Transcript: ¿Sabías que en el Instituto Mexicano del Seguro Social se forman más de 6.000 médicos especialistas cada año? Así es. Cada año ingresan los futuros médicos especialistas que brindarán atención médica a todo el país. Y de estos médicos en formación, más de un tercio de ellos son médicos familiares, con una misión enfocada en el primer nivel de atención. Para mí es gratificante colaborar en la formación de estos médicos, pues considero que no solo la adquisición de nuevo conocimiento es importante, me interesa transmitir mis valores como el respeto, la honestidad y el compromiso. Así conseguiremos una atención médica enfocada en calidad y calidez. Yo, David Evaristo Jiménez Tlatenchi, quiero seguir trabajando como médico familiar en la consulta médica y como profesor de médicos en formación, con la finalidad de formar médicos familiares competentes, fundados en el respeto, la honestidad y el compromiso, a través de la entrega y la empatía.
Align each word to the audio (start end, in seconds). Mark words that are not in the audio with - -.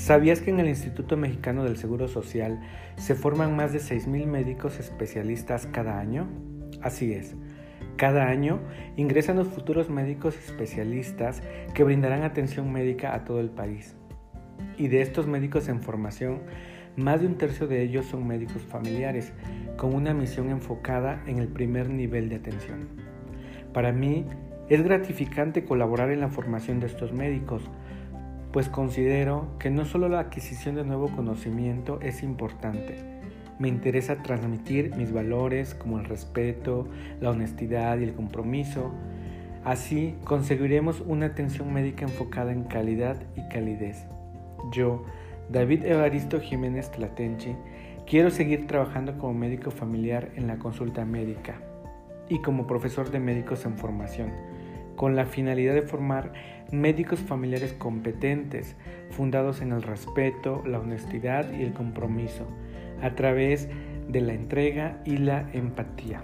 ¿Sabías 0.00 0.40
que 0.40 0.48
en 0.48 0.58
el 0.58 0.68
Instituto 0.68 1.18
Mexicano 1.18 1.62
del 1.62 1.76
Seguro 1.76 2.08
Social 2.08 2.58
se 2.96 3.14
forman 3.14 3.54
más 3.54 3.74
de 3.74 3.80
6.000 3.80 4.26
médicos 4.26 4.80
especialistas 4.80 5.66
cada 5.66 6.00
año? 6.00 6.26
Así 6.80 7.12
es. 7.12 7.36
Cada 7.96 8.28
año 8.28 8.60
ingresan 8.96 9.36
los 9.36 9.48
futuros 9.48 9.90
médicos 9.90 10.38
especialistas 10.38 11.42
que 11.74 11.84
brindarán 11.84 12.22
atención 12.22 12.72
médica 12.72 13.14
a 13.14 13.24
todo 13.24 13.40
el 13.40 13.50
país. 13.50 13.94
Y 14.78 14.88
de 14.88 15.02
estos 15.02 15.26
médicos 15.26 15.68
en 15.68 15.82
formación, 15.82 16.44
más 16.96 17.20
de 17.20 17.26
un 17.26 17.36
tercio 17.36 17.68
de 17.68 17.82
ellos 17.82 18.06
son 18.06 18.26
médicos 18.26 18.62
familiares, 18.62 19.34
con 19.76 19.94
una 19.94 20.14
misión 20.14 20.48
enfocada 20.48 21.22
en 21.26 21.38
el 21.38 21.48
primer 21.48 21.90
nivel 21.90 22.30
de 22.30 22.36
atención. 22.36 22.88
Para 23.74 23.92
mí 23.92 24.24
es 24.70 24.82
gratificante 24.82 25.66
colaborar 25.66 26.10
en 26.10 26.20
la 26.20 26.30
formación 26.30 26.80
de 26.80 26.86
estos 26.86 27.12
médicos, 27.12 27.70
pues 28.52 28.68
considero 28.68 29.48
que 29.58 29.70
no 29.70 29.84
solo 29.84 30.08
la 30.08 30.20
adquisición 30.20 30.74
de 30.74 30.84
nuevo 30.84 31.08
conocimiento 31.08 32.00
es 32.02 32.22
importante, 32.22 33.20
me 33.60 33.68
interesa 33.68 34.22
transmitir 34.22 34.96
mis 34.96 35.12
valores 35.12 35.74
como 35.74 35.98
el 35.98 36.06
respeto, 36.06 36.88
la 37.20 37.30
honestidad 37.30 37.98
y 37.98 38.04
el 38.04 38.14
compromiso. 38.14 38.90
Así 39.64 40.16
conseguiremos 40.24 41.02
una 41.02 41.26
atención 41.26 41.70
médica 41.70 42.06
enfocada 42.06 42.52
en 42.52 42.64
calidad 42.64 43.18
y 43.36 43.46
calidez. 43.48 44.06
Yo, 44.72 45.04
David 45.50 45.84
Evaristo 45.84 46.40
Jiménez 46.40 46.90
Tlatenchi, 46.90 47.54
quiero 48.06 48.30
seguir 48.30 48.66
trabajando 48.66 49.18
como 49.18 49.34
médico 49.34 49.70
familiar 49.70 50.30
en 50.36 50.46
la 50.46 50.58
consulta 50.58 51.04
médica 51.04 51.60
y 52.30 52.40
como 52.40 52.66
profesor 52.66 53.10
de 53.10 53.20
médicos 53.20 53.66
en 53.66 53.76
formación, 53.76 54.30
con 55.00 55.16
la 55.16 55.24
finalidad 55.24 55.72
de 55.72 55.80
formar 55.80 56.34
médicos 56.72 57.20
familiares 57.20 57.72
competentes, 57.72 58.76
fundados 59.08 59.62
en 59.62 59.72
el 59.72 59.82
respeto, 59.82 60.62
la 60.66 60.78
honestidad 60.78 61.50
y 61.54 61.62
el 61.62 61.72
compromiso, 61.72 62.46
a 63.00 63.14
través 63.14 63.66
de 64.08 64.20
la 64.20 64.34
entrega 64.34 65.00
y 65.06 65.16
la 65.16 65.48
empatía. 65.54 66.22